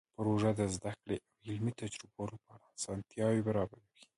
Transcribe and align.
پروژه 0.15 0.51
د 0.59 0.61
زده 0.75 0.91
کړې 1.01 1.17
او 1.23 1.25
علمي 1.47 1.73
تجربو 1.81 2.23
لپاره 2.33 2.63
اسانتیاوې 2.77 3.41
برابروي. 3.47 3.89